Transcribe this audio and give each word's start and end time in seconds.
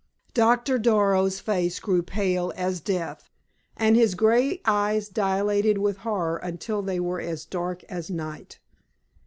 Doctor 0.33 0.79
Darrow's 0.79 1.39
face 1.39 1.79
grew 1.79 2.01
pale 2.01 2.51
as 2.55 2.79
death, 2.81 3.29
and 3.77 3.95
his 3.95 4.15
gray 4.15 4.59
eyes 4.65 5.07
dilated 5.07 5.77
with 5.77 5.97
horror 5.97 6.37
until 6.37 6.81
they 6.81 6.99
were 6.99 7.21
as 7.21 7.45
dark 7.45 7.83
as 7.83 8.09
night. 8.09 8.57